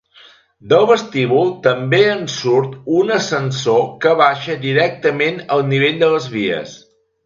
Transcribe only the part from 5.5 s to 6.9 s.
al nivell de les vies.